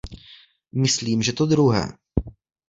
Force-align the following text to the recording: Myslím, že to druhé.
Myslím, 0.71 1.23
že 1.23 1.33
to 1.33 1.45
druhé. 1.45 1.87